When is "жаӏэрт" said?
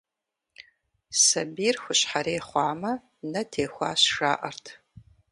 4.15-4.65